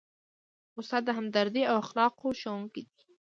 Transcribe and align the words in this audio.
استاد 0.79 1.01
د 1.05 1.09
همدردۍ 1.17 1.63
او 1.69 1.75
اخلاقو 1.83 2.27
ښوونکی 2.39 2.81
دی. 2.89 2.93